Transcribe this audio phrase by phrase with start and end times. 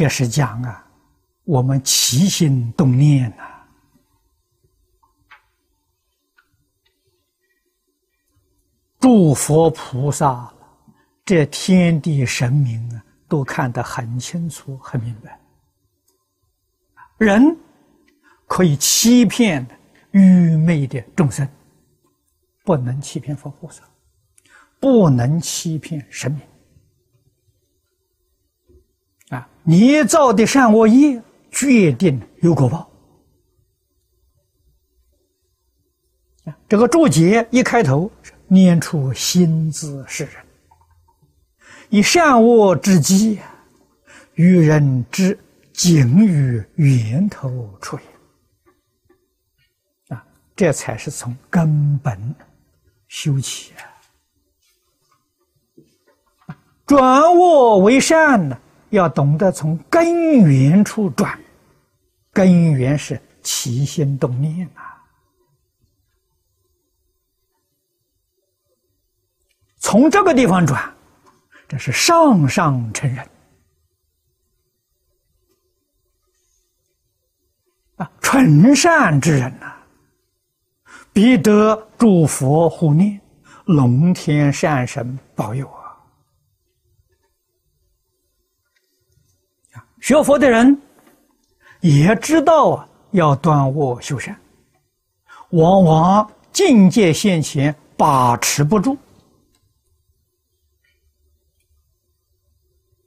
[0.00, 0.82] 这是讲啊，
[1.44, 3.44] 我们起心动念呐，
[8.98, 10.50] 诸佛菩萨，
[11.22, 15.38] 这天地神明啊，都看得很清楚、很明白。
[17.18, 17.54] 人
[18.46, 19.66] 可以欺骗
[20.12, 21.46] 愚昧的众生，
[22.64, 23.82] 不能欺骗佛菩萨，
[24.80, 26.40] 不能欺骗神明。
[29.62, 32.88] 你造的善恶业，决定有果报。
[36.68, 38.10] 这个注解一开头
[38.48, 40.34] 念出心字是人，
[41.88, 43.38] 以善恶之机，
[44.34, 45.38] 与人之
[45.72, 48.04] 境遇源头出也。
[50.16, 50.24] 啊，
[50.56, 52.34] 这才是从根本
[53.08, 53.72] 修起
[56.46, 58.58] 啊，转恶为善呢。
[58.90, 61.38] 要懂得从根源处转，
[62.32, 65.02] 根源是起心动念啊。
[69.78, 70.94] 从这个地方转，
[71.66, 73.28] 这是上上成人
[77.96, 79.72] 啊，纯善之人呐，
[81.12, 83.20] 必得诸佛护念，
[83.64, 85.79] 龙天善神保佑啊。
[90.10, 90.76] 学佛的人
[91.82, 94.36] 也知道啊，要断恶修善，
[95.50, 98.98] 往往境界现前把持不住，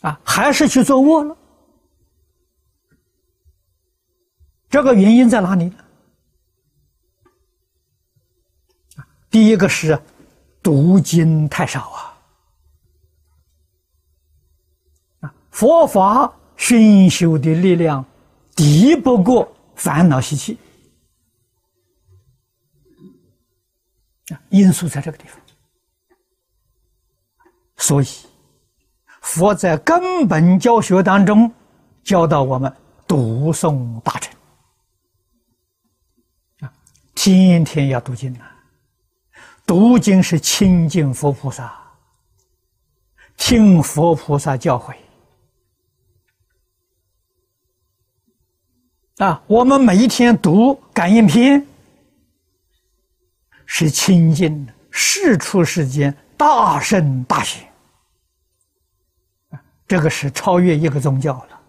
[0.00, 1.36] 啊，还是去做恶了。
[4.68, 5.84] 这个原因在哪里呢？
[9.30, 9.96] 第一个是
[10.60, 12.18] 读经太少啊，
[15.20, 16.34] 啊，佛法。
[16.58, 18.04] 熏修的力量
[18.54, 20.58] 敌不过烦恼习气。
[24.50, 25.40] 因素在这个地方，
[27.78, 28.06] 所以
[29.22, 31.50] 佛在根本教学当中
[32.04, 32.70] 教导我们
[33.06, 34.34] 读诵大乘。
[36.60, 36.70] 啊，
[37.14, 38.54] 天天要读经啊，
[39.64, 41.72] 读经是亲近佛菩萨，
[43.38, 44.94] 听佛菩萨教诲。
[49.18, 51.66] 啊，我们每一天读感应篇，
[53.66, 57.68] 是清净的世出世间大圣大贤。
[59.88, 61.60] 这个是超越一个宗教了。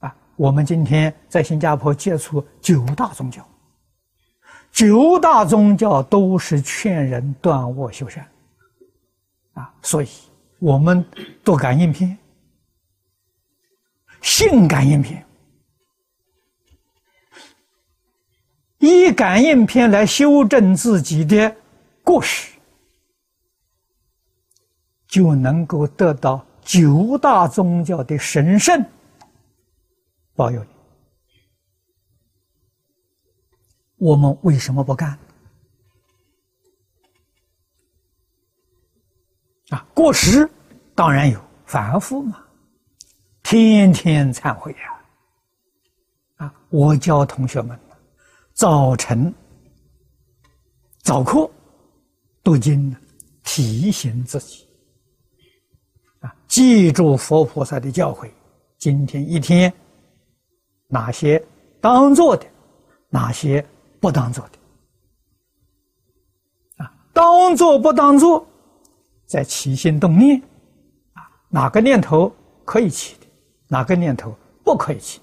[0.00, 3.46] 啊，我们今天在新加坡接触九大宗教，
[4.72, 8.28] 九大宗教都是劝人断恶修善。
[9.52, 10.08] 啊，所以
[10.58, 11.04] 我们
[11.44, 12.18] 读感应篇，
[14.22, 15.24] 信感应篇。
[18.80, 21.52] 以感应篇来修正自己的
[22.04, 22.56] 过失，
[25.08, 28.80] 就能够得到九大宗教的神圣
[30.36, 30.70] 保佑你。
[33.96, 35.18] 我们为什么不干？
[39.70, 40.48] 啊，过失
[40.94, 42.40] 当然有，反复嘛，
[43.42, 45.00] 天天忏悔呀！
[46.36, 47.76] 啊，我教同学们。
[48.58, 49.32] 早晨
[51.04, 51.48] 早课
[52.42, 52.92] 读经，
[53.44, 54.66] 提醒自己
[56.18, 58.28] 啊，记住佛菩萨的教诲。
[58.76, 59.72] 今天一天，
[60.88, 61.40] 哪些
[61.80, 62.44] 当做的，
[63.10, 63.64] 哪些
[64.00, 64.58] 不当做的
[66.84, 66.92] 啊？
[67.12, 68.44] 当做不当做，
[69.24, 70.36] 在起心动念
[71.12, 73.26] 啊，哪个念头可以起的，
[73.68, 75.20] 哪个念头不可以起。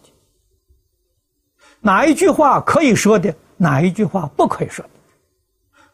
[1.86, 4.90] 哪一句话可以说的，哪一句话不可以说的？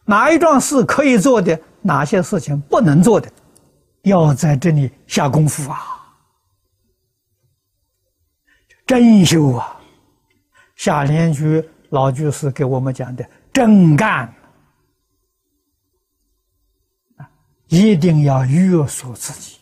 [0.06, 3.30] 哪一桩事可以做的，哪些事情不能做的？
[4.04, 5.78] 要在这里下功夫啊！
[8.86, 9.78] 真修啊！
[10.76, 14.34] 夏莲居老居士给我们讲的真干
[17.68, 19.58] 一定要约束自己，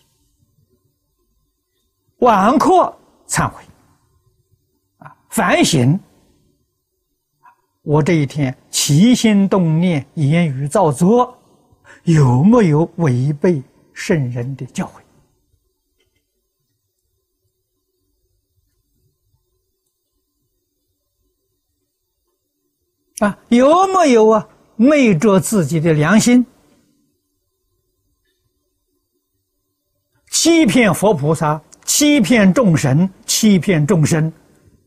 [2.18, 2.96] 晚课
[3.26, 3.64] 忏悔
[4.98, 5.98] 啊，反省。
[7.82, 11.38] 我这一天起心动念、言语造作，
[12.04, 13.62] 有没有违背
[13.94, 15.00] 圣人的教诲？
[23.24, 24.48] 啊，有没有啊？
[24.76, 26.46] 昧着自己的良心，
[30.30, 34.32] 欺骗佛菩萨，欺骗众神，欺骗众生。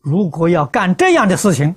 [0.00, 1.74] 如果要干这样的事情，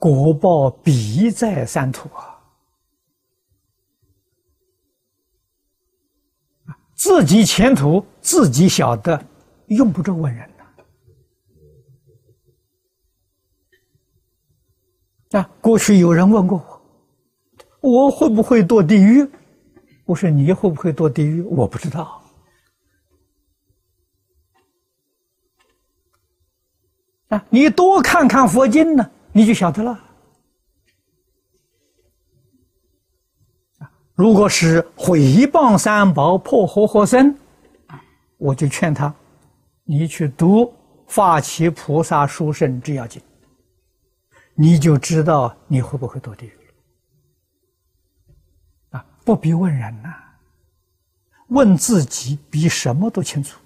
[0.00, 2.40] 果报必在三途啊！
[6.94, 9.22] 自己前途自己晓得，
[9.66, 10.50] 用不着问人
[15.30, 15.38] 呐。
[15.38, 16.58] 啊，过去有人问过
[17.82, 19.30] 我，我会不会堕地狱？
[20.06, 21.42] 我说你会不会堕地狱？
[21.42, 22.22] 我不知道。
[27.28, 29.98] 啊，你多看看佛经呢，你就晓得了。
[34.14, 37.34] 如果是毁谤三宝、破活活僧，
[38.36, 39.14] 我就劝他，
[39.84, 40.64] 你去读
[41.06, 43.22] 《发起菩萨书圣制要经》，
[44.54, 46.50] 你就知道你会不会堕地狱
[48.90, 48.98] 了。
[48.98, 50.14] 啊，不必问人呐，
[51.48, 53.58] 问自己比什么都清楚。